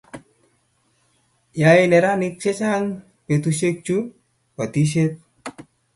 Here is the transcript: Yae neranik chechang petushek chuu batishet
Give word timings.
Yae 1.61 1.83
neranik 1.91 2.35
chechang 2.41 2.87
petushek 3.27 3.75
chuu 3.85 4.01
batishet 4.55 5.13